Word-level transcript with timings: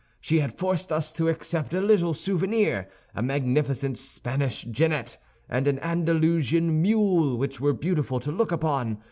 She 0.19 0.39
had 0.39 0.57
forced 0.57 0.91
us 0.91 1.11
to 1.11 1.27
accept 1.27 1.75
a 1.75 1.79
little 1.79 2.15
souvenir, 2.15 2.87
a 3.13 3.21
magnificent 3.21 3.99
Spanish 3.99 4.63
genet 4.63 5.19
and 5.47 5.67
an 5.67 5.77
Andalusian 5.77 6.81
mule, 6.81 7.37
which 7.37 7.61
were 7.61 7.73
beautiful 7.73 8.19
to 8.21 8.31
look 8.31 8.51
upon. 8.51 8.97